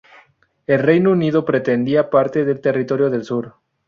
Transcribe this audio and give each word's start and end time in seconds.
El 0.65 0.79
Reino 0.79 1.11
Unido 1.11 1.45
pretendía 1.45 2.09
parte 2.09 2.43
del 2.43 2.59
territorio 2.59 3.11
del 3.11 3.23
sur. 3.23 3.57